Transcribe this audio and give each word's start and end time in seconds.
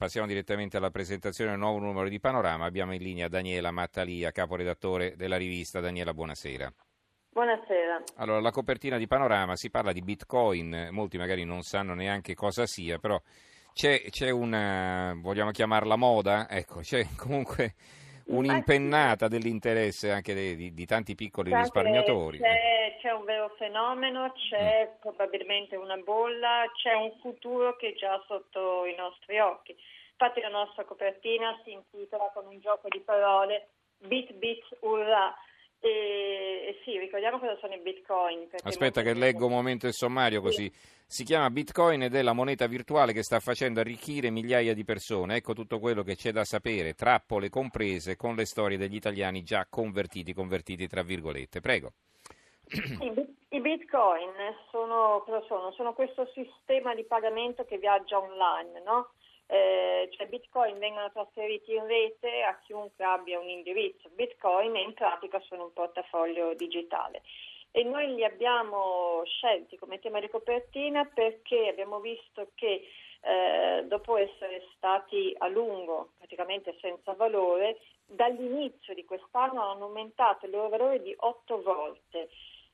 passiamo 0.00 0.26
direttamente 0.26 0.78
alla 0.78 0.88
presentazione 0.88 1.50
del 1.50 1.58
nuovo 1.58 1.78
numero 1.78 2.08
di 2.08 2.18
Panorama. 2.18 2.64
Abbiamo 2.64 2.94
in 2.94 3.02
linea 3.02 3.28
Daniela 3.28 3.70
Mattalia, 3.70 4.30
caporedattore 4.30 5.14
della 5.14 5.36
rivista. 5.36 5.80
Daniela, 5.80 6.14
buonasera. 6.14 6.72
Buonasera. 7.28 8.02
Allora, 8.16 8.40
la 8.40 8.50
copertina 8.50 8.96
di 8.96 9.06
Panorama 9.06 9.56
si 9.56 9.68
parla 9.68 9.92
di 9.92 10.00
Bitcoin, 10.00 10.88
molti 10.90 11.18
magari 11.18 11.44
non 11.44 11.60
sanno 11.60 11.92
neanche 11.92 12.32
cosa 12.32 12.64
sia, 12.64 12.96
però 12.96 13.20
c'è, 13.74 14.04
c'è 14.08 14.30
una, 14.30 15.12
vogliamo 15.20 15.50
chiamarla 15.50 15.96
moda? 15.96 16.48
Ecco, 16.48 16.80
c'è 16.80 17.06
comunque 17.18 17.74
un'impennata 18.30 19.28
dell'interesse 19.28 20.10
anche 20.10 20.34
di, 20.34 20.56
di, 20.56 20.74
di 20.74 20.86
tanti 20.86 21.14
piccoli 21.14 21.54
risparmiatori. 21.54 22.38
C'è, 22.38 22.96
c'è 23.00 23.10
un 23.12 23.24
vero 23.24 23.54
fenomeno, 23.58 24.32
c'è 24.32 24.96
probabilmente 25.00 25.76
una 25.76 25.96
bolla, 25.96 26.64
c'è 26.74 26.94
un 26.94 27.12
futuro 27.20 27.76
che 27.76 27.88
è 27.88 27.94
già 27.94 28.22
sotto 28.26 28.84
i 28.86 28.94
nostri 28.96 29.38
occhi. 29.38 29.76
Infatti 30.12 30.40
la 30.40 30.48
nostra 30.48 30.84
copertina 30.84 31.58
si 31.64 31.72
intitola 31.72 32.30
con 32.34 32.46
un 32.46 32.60
gioco 32.60 32.88
di 32.88 33.00
parole 33.00 33.68
Bit 33.98 34.34
Bit 34.34 34.78
Urrà. 34.80 35.34
E, 35.80 35.88
e 35.88 36.80
sì, 36.84 36.98
ricordiamo 36.98 37.38
cosa 37.38 37.56
sono 37.60 37.74
i 37.74 37.80
bitcoin. 37.80 38.48
Aspetta 38.62 39.02
che 39.02 39.14
leggo 39.14 39.46
un 39.46 39.52
momento 39.52 39.86
il 39.86 39.94
sommario 39.94 40.40
così. 40.40 40.70
Si 41.06 41.24
chiama 41.24 41.50
Bitcoin 41.50 42.02
ed 42.02 42.14
è 42.14 42.22
la 42.22 42.32
moneta 42.32 42.66
virtuale 42.66 43.12
che 43.12 43.24
sta 43.24 43.40
facendo 43.40 43.80
arricchire 43.80 44.30
migliaia 44.30 44.74
di 44.74 44.84
persone. 44.84 45.36
Ecco 45.36 45.54
tutto 45.54 45.80
quello 45.80 46.02
che 46.02 46.14
c'è 46.14 46.30
da 46.30 46.44
sapere, 46.44 46.94
trappole 46.94 47.48
comprese 47.48 48.14
con 48.14 48.36
le 48.36 48.44
storie 48.44 48.78
degli 48.78 48.94
italiani 48.94 49.42
già 49.42 49.66
convertiti, 49.68 50.32
convertiti 50.32 50.86
tra 50.86 51.02
virgolette. 51.02 51.60
Prego. 51.60 51.92
I 52.68 53.10
bit- 53.10 53.38
I 53.52 53.60
bitcoin 53.60 54.30
sono, 54.70 55.22
cosa 55.24 55.44
sono? 55.48 55.72
Sono 55.72 55.92
questo 55.92 56.30
sistema 56.32 56.94
di 56.94 57.02
pagamento 57.04 57.64
che 57.64 57.78
viaggia 57.78 58.18
online, 58.18 58.80
no? 58.84 59.10
Eh, 59.52 60.08
cioè 60.12 60.28
bitcoin 60.28 60.78
vengono 60.78 61.10
trasferiti 61.10 61.74
in 61.74 61.84
rete 61.84 62.42
a 62.42 62.56
chiunque 62.60 63.04
abbia 63.04 63.40
un 63.40 63.48
indirizzo 63.48 64.08
bitcoin 64.10 64.76
e 64.76 64.82
in 64.82 64.94
pratica 64.94 65.40
sono 65.40 65.64
un 65.64 65.72
portafoglio 65.72 66.54
digitale. 66.54 67.22
E 67.72 67.82
noi 67.82 68.14
li 68.14 68.24
abbiamo 68.24 69.22
scelti 69.24 69.76
come 69.76 69.98
tema 69.98 70.20
di 70.20 70.28
copertina 70.28 71.04
perché 71.04 71.66
abbiamo 71.66 71.98
visto 71.98 72.52
che 72.54 72.86
eh, 73.22 73.84
dopo 73.86 74.16
essere 74.16 74.68
stati 74.76 75.34
a 75.38 75.48
lungo 75.48 76.10
praticamente 76.16 76.76
senza 76.80 77.12
valore, 77.14 77.80
dall'inizio 78.06 78.94
di 78.94 79.04
quest'anno 79.04 79.62
hanno 79.62 79.86
aumentato 79.86 80.46
il 80.46 80.52
loro 80.52 80.68
valore 80.68 81.02
di 81.02 81.12
otto 81.18 81.60
volte 81.60 82.28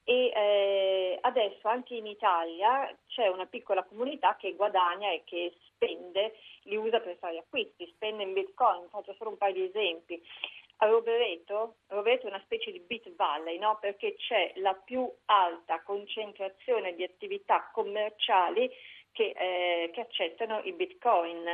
e 0.08 0.30
eh, 0.32 1.18
adesso 1.22 1.66
anche 1.66 1.96
in 1.96 2.06
Italia 2.06 2.96
c'è 3.08 3.26
una 3.26 3.46
piccola 3.46 3.82
comunità 3.82 4.36
che 4.36 4.54
guadagna 4.54 5.10
e 5.10 5.22
che 5.24 5.56
spende, 5.66 6.36
li 6.62 6.76
usa 6.76 7.00
per 7.00 7.16
fare 7.16 7.38
acquisti, 7.38 7.90
spende 7.92 8.22
in 8.22 8.32
bitcoin, 8.32 8.88
faccio 8.88 9.14
solo 9.14 9.30
un 9.30 9.36
paio 9.36 9.54
di 9.54 9.64
esempi. 9.64 10.22
A 10.76 10.86
Rovereto, 10.86 11.78
Rovereto 11.88 12.26
è 12.26 12.28
una 12.28 12.42
specie 12.44 12.70
di 12.70 12.78
bit 12.78 13.16
valley, 13.16 13.58
no? 13.58 13.78
perché 13.80 14.14
c'è 14.14 14.52
la 14.56 14.74
più 14.74 15.10
alta 15.24 15.82
concentrazione 15.82 16.94
di 16.94 17.02
attività 17.02 17.68
commerciali 17.72 18.70
che, 19.10 19.34
eh, 19.36 19.90
che 19.92 20.00
accettano 20.02 20.60
i 20.62 20.72
bitcoin. 20.72 21.48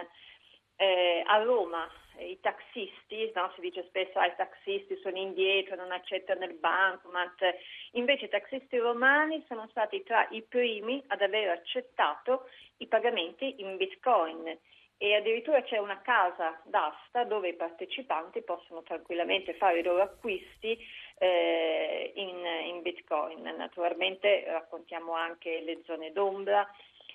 Eh, 0.77 1.23
a 1.25 1.43
Roma 1.43 1.89
i 2.19 2.39
taxisti, 2.41 3.31
no? 3.35 3.51
si 3.55 3.61
dice 3.61 3.85
spesso 3.89 4.19
ah, 4.19 4.27
i 4.27 4.35
taxisti 4.37 4.97
sono 5.03 5.17
indietro, 5.17 5.77
non 5.77 5.93
accettano 5.93 6.45
il 6.45 6.55
bancomat, 6.55 7.55
invece 7.93 8.27
i 8.27 8.29
taxisti 8.29 8.77
romani 8.79 9.45
sono 9.49 9.67
stati 9.71 10.03
tra 10.03 10.27
i 10.31 10.43
primi 10.43 11.03
ad 11.09 11.23
aver 11.23 11.51
accettato 11.51 12.49
i 12.79 12.87
pagamenti 12.87 13.61
in 13.61 13.77
bitcoin 13.77 14.59
e 15.03 15.17
addirittura 15.17 15.63
c'è 15.65 15.79
una 15.79 16.01
casa 16.01 16.61
d'asta 16.63 17.25
dove 17.25 17.49
i 17.49 17.55
partecipanti 17.55 18.43
possono 18.43 18.85
tranquillamente 18.85 19.53
fare 19.55 19.81
i 19.81 19.83
loro 19.83 20.03
acquisti 20.03 20.79
eh, 21.19 22.13
in, 22.15 22.47
in 22.69 22.83
bitcoin. 22.83 23.43
Naturalmente 23.57 24.45
raccontiamo 24.47 25.15
anche 25.15 25.61
le 25.63 25.81
zone 25.83 26.13
d'ombra, 26.13 26.65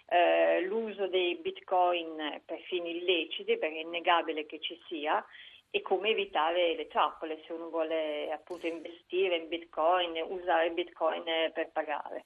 eh, 0.08 0.62
l'uso 0.62 1.08
dei 1.08 1.36
bitcoin 1.36 2.42
per 2.46 2.60
fini 2.62 2.98
illeciti, 2.98 3.58
perché 3.58 3.78
è 3.78 3.84
innegabile 3.84 4.46
che 4.46 4.60
ci 4.60 4.80
sia, 4.88 5.24
e 5.70 5.82
come 5.82 6.10
evitare 6.10 6.76
le 6.76 6.88
trappole 6.88 7.42
se 7.46 7.54
uno 7.54 7.70
vuole 7.70 8.32
appunto 8.32 8.68
investire 8.68 9.36
in 9.36 9.48
bitcoin, 9.48 10.14
usare 10.28 10.72
bitcoin 10.72 11.24
per 11.54 11.70
pagare. 11.72 12.26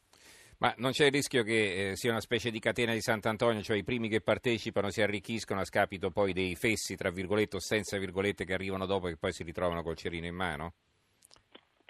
Ma 0.60 0.72
non 0.78 0.92
c'è 0.92 1.06
il 1.06 1.12
rischio 1.12 1.42
che 1.42 1.90
eh, 1.90 1.96
sia 1.96 2.12
una 2.12 2.22
specie 2.22 2.52
di 2.52 2.60
catena 2.60 2.94
di 2.94 3.02
Sant'Antonio, 3.02 3.64
cioè 3.64 3.78
i 3.78 3.84
primi 3.84 4.10
che 4.10 4.22
partecipano 4.22 4.92
si 4.92 5.02
arricchiscono 5.02 5.62
a 5.62 5.66
scapito 5.66 6.12
poi 6.12 6.34
dei 6.34 6.54
fessi, 6.56 6.96
tra 6.96 7.10
virgolette 7.10 7.56
o 7.56 7.60
senza 7.60 7.98
virgolette, 7.98 8.46
che 8.46 8.54
arrivano 8.54 8.86
dopo 8.86 9.08
e 9.08 9.14
che 9.14 9.18
poi 9.18 9.34
si 9.34 9.42
ritrovano 9.42 9.82
col 9.82 9.98
cerino 9.98 10.28
in 10.28 10.36
mano? 10.36 10.74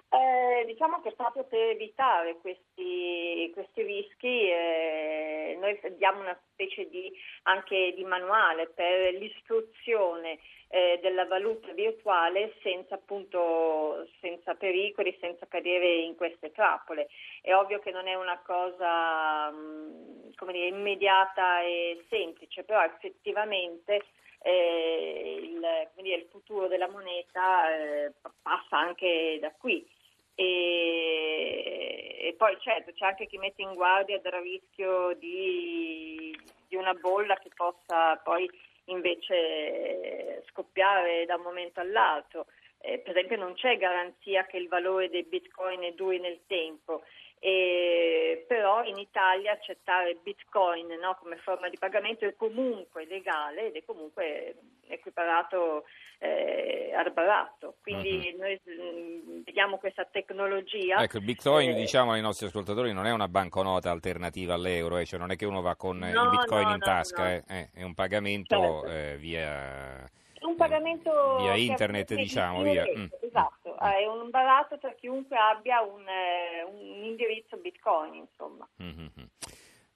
Eh, 0.08 0.41
diciamo 0.72 1.02
che 1.02 1.12
proprio 1.12 1.44
per 1.44 1.70
evitare 1.70 2.38
questi, 2.38 3.50
questi 3.54 3.82
rischi 3.82 4.50
eh, 4.50 5.58
noi 5.60 5.80
diamo 5.98 6.22
una 6.22 6.38
specie 6.52 6.88
di, 6.90 7.12
anche 7.44 7.94
di 7.96 8.04
manuale 8.04 8.68
per 8.68 9.14
l'istruzione 9.14 10.40
eh, 10.70 11.00
della 11.02 11.26
valuta 11.26 11.72
virtuale 11.74 12.54
senza 12.62 12.96
appunto 12.96 14.08
senza 14.22 14.56
pericoli, 14.56 15.16
senza 15.20 15.46
cadere 15.48 15.96
in 15.96 16.16
queste 16.16 16.52
trappole. 16.52 17.10
È 17.42 17.54
ovvio 17.54 17.80
che 17.80 17.92
non 17.92 18.08
è 18.08 18.16
una 18.16 18.40
cosa 18.40 19.52
mh, 19.52 20.36
come 20.36 20.54
dire, 20.54 20.68
immediata 20.68 21.62
e 21.62 22.06
semplice, 22.10 22.64
però 22.64 22.84
effettivamente 22.84 24.02
eh, 24.44 25.40
il, 25.44 25.90
dire, 26.02 26.16
il 26.16 26.28
futuro 26.32 26.68
della 26.68 26.88
moneta 26.88 27.70
eh, 27.76 28.14
passa 28.42 28.78
anche 28.78 29.38
da 29.42 29.52
qui. 29.52 29.86
E, 30.42 32.18
e 32.20 32.34
poi 32.36 32.58
certo 32.60 32.92
c'è 32.94 33.06
anche 33.06 33.28
chi 33.28 33.38
mette 33.38 33.62
in 33.62 33.76
guardia 33.76 34.20
dal 34.20 34.42
rischio 34.42 35.14
di, 35.20 36.36
di 36.68 36.76
una 36.76 36.96
bolla 36.96 37.36
che 37.36 37.52
possa 37.56 38.16
poi 38.24 38.50
invece 38.86 40.44
scoppiare 40.50 41.26
da 41.26 41.36
un 41.36 41.44
momento 41.44 41.80
all'altro. 41.80 42.48
Eh, 42.80 42.98
per 42.98 43.16
esempio 43.16 43.38
non 43.38 43.54
c'è 43.54 43.78
garanzia 43.78 44.46
che 44.46 44.58
il 44.58 44.68
valore 44.68 45.10
dei 45.10 45.24
bitcoin 45.24 45.94
duri 45.94 46.20
nel 46.20 46.40
tempo, 46.48 47.04
e, 47.44 48.46
però 48.48 48.84
in 48.84 49.00
Italia 49.00 49.54
accettare 49.54 50.16
bitcoin 50.22 50.86
no, 51.02 51.18
come 51.20 51.38
forma 51.38 51.70
di 51.70 51.78
pagamento 51.80 52.24
è 52.26 52.36
comunque 52.36 53.06
legale 53.06 53.66
ed 53.68 53.78
è 53.78 53.84
comunque 53.84 54.58
equiparato 54.88 55.86
eh, 56.20 56.94
al 56.96 57.12
baratto. 57.12 57.78
Quindi 57.82 58.32
Mhm. 58.32 58.40
noi 58.40 58.62
mh, 58.64 59.44
vediamo 59.44 59.80
questa 59.80 60.06
tecnologia. 60.06 61.02
Ecco, 61.02 61.18
il 61.18 61.24
Bitcoin, 61.24 61.72
eh, 61.72 61.74
diciamo 61.74 62.12
ai 62.12 62.22
nostri 62.22 62.46
ascoltatori, 62.46 62.94
non 62.94 63.08
è 63.08 63.12
una 63.12 63.28
banconota 63.28 63.90
alternativa 63.90 64.54
all'euro, 64.54 64.98
eh, 64.98 65.06
cioè 65.06 65.18
non 65.18 65.32
è 65.32 65.36
che 65.36 65.46
uno 65.48 65.62
va 65.62 65.76
con 65.76 66.04
eh, 66.04 66.12
No, 66.12 66.24
il 66.26 66.30
Bitcoin 66.30 66.68
no, 66.68 66.74
in 66.76 66.80
tasca, 66.80 67.32
eh, 67.32 67.44
eh, 67.48 67.70
è 67.74 67.82
un 67.82 67.96
pagamento 67.96 68.84
Certo. 68.86 69.18
via... 69.18 70.08
Un 70.52 70.58
pagamento 70.58 71.38
via 71.38 71.56
internet, 71.56 72.14
diciamo, 72.14 72.62
via. 72.64 72.84
Mm. 72.86 73.06
Esatto, 73.22 73.76
Mm. 73.82 73.88
è 73.88 74.06
un 74.06 74.30
baratto 74.30 74.78
per 74.78 74.96
chiunque 74.96 75.38
abbia 75.38 75.82
un, 75.82 76.06
eh, 76.08 76.64
un 76.64 77.04
indirizzo 77.06 77.58
bitcoin, 77.58 78.16
insomma. 78.16 78.68
Mhm. 78.78 79.10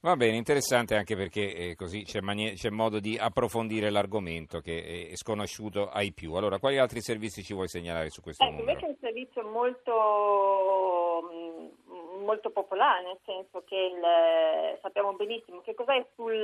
Va 0.02 0.16
bene, 0.16 0.38
interessante 0.38 0.96
anche 0.96 1.16
perché 1.16 1.56
eh, 1.72 1.76
così 1.76 2.04
c'è, 2.04 2.22
manie- 2.22 2.54
c'è 2.54 2.70
modo 2.70 3.00
di 3.00 3.18
approfondire 3.18 3.90
l'argomento 3.90 4.60
che 4.60 5.10
è 5.12 5.16
sconosciuto 5.16 5.90
ai 5.90 6.14
più. 6.14 6.34
Allora, 6.36 6.60
quali 6.60 6.78
altri 6.78 7.02
servizi 7.02 7.42
ci 7.44 7.54
vuoi 7.56 7.68
segnalare 7.68 8.10
su 8.12 8.22
questo 8.22 8.44
Ecco, 8.44 8.52
numero? 8.54 8.70
invece 8.72 8.86
è 8.86 8.90
un 8.90 8.98
servizio 9.02 9.44
molto, 9.50 11.22
mh, 11.32 12.24
molto 12.24 12.50
popolare, 12.52 13.04
nel 13.04 13.20
senso 13.26 13.64
che 13.66 13.76
il- 13.76 14.80
sappiamo 14.82 15.14
benissimo 15.14 15.62
che 15.62 15.74
cos'è 15.74 16.06
sul, 16.16 16.44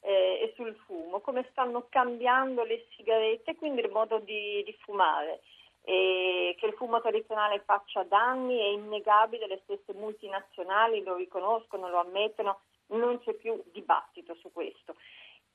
eh, 0.00 0.52
sul 0.56 0.74
fumo, 1.12 1.20
come 1.20 1.46
stanno 1.50 1.86
cambiando 1.90 2.64
le 2.64 2.86
sigarette, 2.96 3.56
quindi 3.56 3.82
il 3.82 3.90
modo 3.90 4.18
di, 4.18 4.62
di 4.64 4.74
fumare. 4.80 5.42
E 5.84 6.54
che 6.58 6.66
il 6.66 6.74
fumo 6.74 7.00
tradizionale 7.00 7.60
faccia 7.64 8.04
danni 8.04 8.56
è 8.58 8.68
innegabile, 8.68 9.46
le 9.46 9.60
stesse 9.64 9.92
multinazionali 9.92 11.02
lo 11.02 11.16
riconoscono, 11.16 11.88
lo 11.88 11.98
ammettono, 11.98 12.60
non 12.88 13.20
c'è 13.20 13.34
più 13.34 13.60
dibattito 13.72 14.34
su 14.36 14.50
questo. 14.52 14.94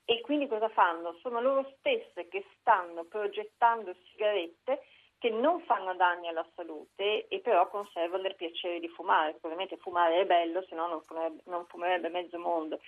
E 0.05 0.21
quindi 0.21 0.47
cosa 0.47 0.69
fanno? 0.69 1.15
Sono 1.21 1.41
loro 1.41 1.73
stesse 1.77 2.27
che 2.27 2.45
stanno 2.59 3.05
progettando 3.05 3.95
sigarette 4.11 4.83
che 5.19 5.29
non 5.29 5.61
fanno 5.61 5.95
danni 5.95 6.27
alla 6.27 6.45
salute 6.55 7.27
e 7.27 7.39
però 7.39 7.67
conservano 7.69 8.27
il 8.27 8.35
piacere 8.35 8.79
di 8.79 8.87
fumare. 8.87 9.37
Ovviamente 9.41 9.77
fumare 9.77 10.21
è 10.21 10.25
bello, 10.25 10.63
se 10.67 10.75
no 10.75 10.87
non 10.87 11.01
fumerebbe, 11.05 11.41
non 11.45 11.65
fumerebbe 11.65 12.09
mezzo 12.09 12.37
mondo. 12.37 12.79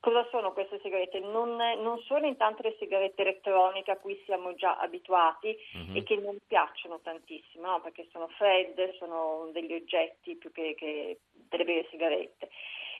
Cosa 0.00 0.26
sono 0.30 0.52
queste 0.52 0.78
sigarette? 0.82 1.18
Non, 1.18 1.56
non 1.56 1.98
sono 2.02 2.26
intanto 2.26 2.62
le 2.62 2.76
sigarette 2.78 3.22
elettroniche 3.22 3.90
a 3.90 3.96
cui 3.96 4.20
siamo 4.24 4.54
già 4.54 4.76
abituati 4.78 5.56
Mhm. 5.72 5.96
e 5.96 6.02
che 6.04 6.16
non 6.16 6.36
piacciono 6.46 7.00
tantissimo, 7.00 7.66
no? 7.66 7.80
perché 7.80 8.06
sono 8.12 8.28
fredde, 8.28 8.94
sono 8.98 9.48
degli 9.52 9.72
oggetti 9.74 10.36
più 10.36 10.52
che, 10.52 10.74
che 10.76 11.18
delle 11.32 11.64
vere 11.64 11.86
sigarette. 11.90 12.48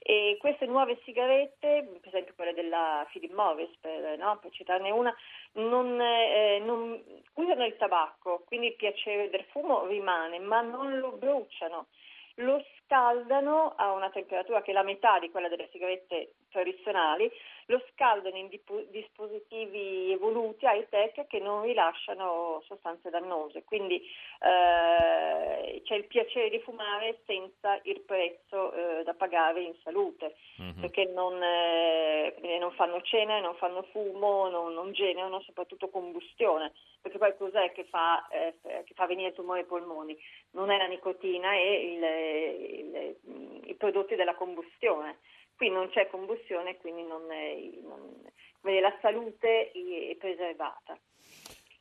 E 0.01 0.37
queste 0.39 0.67
nuove 0.67 1.01
sigarette, 1.05 1.99
per 2.01 2.09
esempio 2.09 2.35
quelle 2.35 2.55
della 2.55 3.07
Philip 3.11 3.33
Morris, 3.33 3.75
per, 3.81 4.17
no, 4.19 4.39
per 4.41 4.53
citarne 4.53 4.91
una, 4.91 5.15
non, 5.55 6.01
eh, 6.01 6.59
non, 6.61 7.03
usano 7.35 7.65
il 7.65 7.77
tabacco, 7.77 8.43
quindi 8.47 8.69
il 8.69 8.77
piacere 8.77 9.31
del 9.31 9.45
fumo 9.51 9.87
rimane, 9.87 10.39
ma 10.39 10.61
non 10.61 10.99
lo 10.99 11.13
bruciano 11.13 11.87
lo 12.37 12.63
scaldano 12.79 13.75
a 13.77 13.93
una 13.93 14.11
temperatura 14.11 14.63
che 14.63 14.71
è 14.71 14.75
la 14.75 14.83
metà 14.83 15.19
di 15.19 15.31
quella 15.31 15.49
delle 15.49 15.69
sigarette 15.71 16.35
tradizionali, 16.51 17.31
lo 17.67 17.83
scaldano 17.93 18.37
in 18.37 18.49
dispositivi 18.91 20.13
evoluti, 20.13 20.65
high-tech, 20.65 21.27
che 21.27 21.39
non 21.41 21.63
rilasciano 21.63 22.63
sostanze 22.67 23.11
dannose. 23.11 23.65
Quindi 23.65 23.97
eh, 23.97 25.83
c'è 25.83 25.95
il 25.95 26.07
piacere 26.07 26.49
di 26.49 26.61
fumare 26.61 27.23
senza 27.27 27.79
il 27.83 28.01
prezzo 28.03 28.73
eh, 28.73 29.03
da 29.03 29.15
pagare 29.15 29.63
in 29.63 29.75
salute, 29.83 30.37
mm-hmm. 30.61 30.81
perché 30.81 31.07
non, 31.07 31.43
eh, 31.43 32.35
non, 32.61 32.71
fanno 32.73 33.01
cena, 33.03 33.41
non 33.41 33.57
fanno 33.57 33.83
fumo, 33.91 34.49
non, 34.49 34.73
non, 34.73 34.93
generano 34.93 35.41
soprattutto 35.41 35.89
combustione, 35.89 36.73
perché 37.01 37.19
poi 37.19 37.37
cos'è 37.37 37.73
che 37.73 37.85
fa, 37.85 38.29
eh, 38.29 38.55
che 38.63 38.95
fa 38.95 39.07
venire 39.07 39.33
tumore 39.33 39.61
ai 39.61 39.67
polmoni? 39.67 40.17
Non 40.53 40.71
è 40.71 40.77
la 40.77 40.87
nicotina, 40.87 41.51
è 41.53 41.59
i 43.67 43.75
prodotti 43.77 44.15
della 44.15 44.37
combustione. 44.37 45.19
Qui 45.57 45.71
non 45.71 45.89
c'è 45.91 46.09
combustione, 46.09 46.77
quindi 46.77 47.03
non 47.05 47.31
è, 47.31 47.55
non, 47.83 48.23
la 48.63 48.97
salute 49.01 49.71
è 49.71 50.17
preservata. 50.17 50.99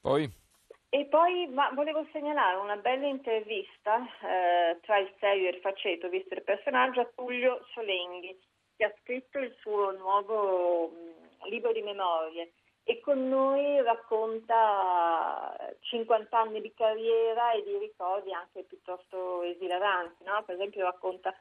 Poi? 0.02 0.44
E 0.90 1.06
poi 1.08 1.48
ma 1.48 1.70
volevo 1.74 2.06
segnalare 2.14 2.58
una 2.58 2.78
bella 2.78 3.06
intervista 3.06 3.98
eh, 4.22 4.80
tra 4.82 4.98
il 4.98 5.12
serio 5.20 5.50
e 5.50 5.56
il 5.56 5.60
faceto, 5.60 6.08
visto 6.08 6.34
il 6.34 6.44
personaggio, 6.44 7.02
a 7.02 7.12
Tullio 7.14 7.66
Solenghi, 7.74 8.40
che 8.78 8.86
ha 8.86 8.94
scritto 9.02 9.40
il 9.40 9.54
suo 9.60 9.92
nuovo 9.92 10.88
mh, 10.88 11.50
libro 11.50 11.74
di 11.74 11.82
memorie 11.82 12.54
e 12.88 13.00
con 13.02 13.28
noi 13.28 13.82
racconta 13.82 15.56
50 15.80 16.40
anni 16.40 16.62
di 16.62 16.72
carriera 16.74 17.52
e 17.54 17.64
di 17.64 17.78
ricordi 17.78 18.32
anche 18.32 18.64
piuttosto 18.64 19.42
esilaranti. 19.42 20.24
No? 20.24 20.44
Per 20.46 20.56
esempio 20.56 20.84
racconta 20.84 21.36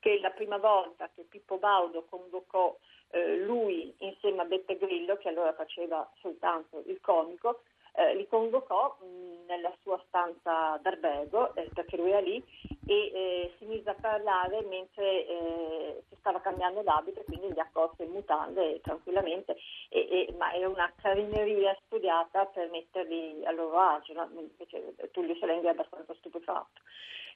che 0.00 0.18
la 0.20 0.30
prima 0.30 0.56
volta 0.56 1.08
che 1.14 1.22
Pippo 1.28 1.58
Baudo 1.58 2.04
convocò 2.08 2.76
eh, 3.10 3.36
lui 3.38 3.94
insieme 3.98 4.42
a 4.42 4.44
Beppe 4.44 4.76
Grillo, 4.76 5.16
che 5.16 5.28
allora 5.28 5.52
faceva 5.52 6.08
soltanto 6.20 6.82
il 6.86 7.00
comico, 7.00 7.62
eh, 7.92 8.14
li 8.14 8.26
convocò 8.26 8.96
mh, 9.00 9.46
nella 9.46 9.72
sua 9.82 10.00
stanza 10.06 10.78
d'albergo, 10.82 11.54
eh, 11.54 11.68
perché 11.74 11.96
lui 11.96 12.10
era 12.10 12.20
lì, 12.20 12.42
e 12.86 12.94
eh, 13.12 13.54
si 13.58 13.64
mise 13.66 13.90
a 13.90 13.94
parlare 13.94 14.62
mentre 14.62 15.26
eh, 15.26 16.02
si 16.08 16.16
stava 16.18 16.40
cambiando 16.40 16.82
l'abito, 16.82 17.22
quindi 17.24 17.52
gli 17.52 17.58
accorse 17.58 18.04
in 18.04 18.12
mutande 18.12 18.80
tranquillamente, 18.80 19.56
e, 19.88 20.28
e, 20.28 20.34
ma 20.36 20.52
era 20.52 20.68
una 20.68 20.92
carineria 21.00 21.76
studiata 21.86 22.46
per 22.46 22.70
metterli 22.70 23.44
a 23.44 23.50
loro 23.52 23.78
agio, 23.78 24.12
no? 24.14 24.28
invece 24.32 24.94
Tullio 25.10 25.36
Salenghi 25.36 25.66
è 25.66 25.70
abbastanza 25.70 26.14
stupefatto. 26.14 26.80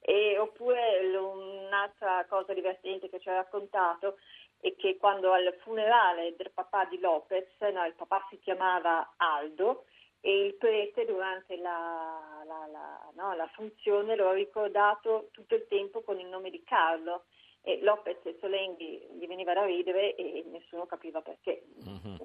E, 0.07 0.39
oppure 0.39 1.17
un'altra 1.17 2.27
cosa 2.29 2.53
divertente 2.53 3.09
che 3.09 3.21
ci 3.21 3.31
ha 3.31 3.37
raccontato 3.37 4.19
è 4.61 4.75
che 4.77 4.97
quando 4.99 5.33
al 5.33 5.55
funerale 5.63 6.35
del 6.37 6.51
papà 6.53 6.85
di 6.87 6.99
Lopez, 6.99 7.49
no, 7.73 7.85
il 7.85 7.95
papà 7.95 8.27
si 8.29 8.39
chiamava 8.41 9.15
Aldo, 9.17 9.85
e 10.27 10.47
il 10.47 10.55
prete 10.55 11.05
durante 11.05 11.55
la, 11.59 12.19
la, 12.47 12.67
la, 12.73 13.11
no, 13.15 13.35
la, 13.35 13.47
funzione 13.53 14.17
lo 14.17 14.31
ha 14.31 14.33
ricordato 14.33 15.29
tutto 15.33 15.55
il 15.55 15.67
tempo 15.69 16.01
con 16.01 16.19
il 16.19 16.25
nome 16.29 16.49
di 16.49 16.63
Carlo. 16.65 17.25
E 17.61 17.81
Lopez 17.83 18.19
e 18.25 18.37
Solenghi 18.41 19.07
gli 19.19 19.27
veniva 19.27 19.53
da 19.53 19.65
ridere 19.65 20.15
e 20.15 20.45
nessuno 20.51 20.87
capiva 20.87 21.21
perché. 21.21 21.65
Mm-hmm. 21.87 22.17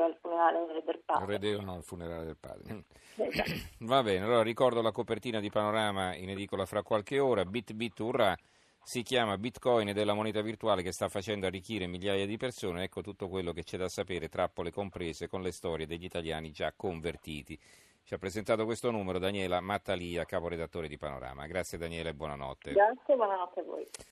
al 0.00 0.16
funerale 0.20 0.82
del 0.84 1.00
padre. 1.04 1.26
Ridevano 1.26 1.74
al 1.74 1.82
funerale 1.82 2.24
del 2.24 2.36
padre. 2.38 2.84
Esatto. 3.16 3.50
va 3.80 4.02
bene 4.02 4.24
allora 4.24 4.42
ricordo 4.42 4.80
la 4.80 4.92
copertina 4.92 5.40
di 5.40 5.50
Panorama 5.50 6.14
in 6.14 6.30
edicola 6.30 6.66
fra 6.66 6.82
qualche 6.82 7.18
ora. 7.18 7.44
Bit 7.44 7.72
Bit 7.72 7.98
Urra 7.98 8.36
si 8.82 9.02
chiama 9.02 9.38
Bitcoin 9.38 9.88
ed 9.88 9.98
è 9.98 10.04
la 10.04 10.14
moneta 10.14 10.40
virtuale 10.40 10.82
che 10.82 10.92
sta 10.92 11.08
facendo 11.08 11.46
arricchire 11.46 11.86
migliaia 11.86 12.26
di 12.26 12.36
persone. 12.36 12.84
Ecco 12.84 13.02
tutto 13.02 13.28
quello 13.28 13.52
che 13.52 13.62
c'è 13.62 13.76
da 13.76 13.88
sapere, 13.88 14.28
trappole 14.28 14.70
comprese, 14.70 15.28
con 15.28 15.42
le 15.42 15.52
storie 15.52 15.86
degli 15.86 16.04
italiani 16.04 16.50
già 16.50 16.72
convertiti. 16.74 17.58
Ci 18.02 18.14
ha 18.14 18.18
presentato 18.18 18.64
questo 18.64 18.90
numero 18.90 19.18
Daniela 19.18 19.60
Mattalia, 19.60 20.24
caporedattore 20.24 20.88
di 20.88 20.96
Panorama. 20.96 21.46
Grazie 21.46 21.78
Daniela 21.78 22.08
e 22.08 22.14
buonanotte. 22.14 22.72
Grazie, 22.72 23.14
buonanotte 23.14 23.60
a 23.60 23.62
voi. 23.62 23.86